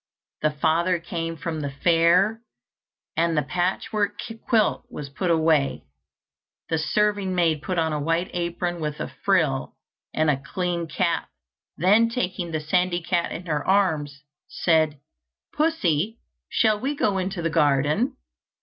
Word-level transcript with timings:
The 0.41 0.49
father 0.49 0.97
came 0.99 1.37
from 1.37 1.59
the 1.59 1.69
fair, 1.69 2.41
and 3.15 3.37
the 3.37 3.43
patchwork 3.43 4.19
quilt 4.47 4.83
was 4.89 5.09
put 5.09 5.29
away. 5.29 5.83
The 6.69 6.79
serving 6.79 7.35
maid 7.35 7.61
put 7.61 7.77
on 7.77 7.93
a 7.93 7.99
white 8.01 8.31
apron 8.33 8.79
with 8.81 8.99
a 8.99 9.13
frill, 9.23 9.75
and 10.11 10.31
a 10.31 10.41
clean 10.41 10.87
cap, 10.87 11.29
then 11.77 12.09
taking 12.09 12.49
the 12.49 12.59
sandy 12.59 13.03
cat 13.03 13.31
in 13.31 13.45
her 13.45 13.63
arms, 13.63 14.23
said, 14.47 14.99
"Pussy, 15.53 16.17
shall 16.49 16.79
we 16.79 16.95
go 16.95 17.19
into 17.19 17.43
the 17.43 17.51
garden?" 17.51 18.17